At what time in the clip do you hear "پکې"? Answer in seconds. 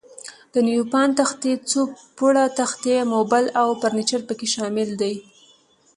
4.27-4.47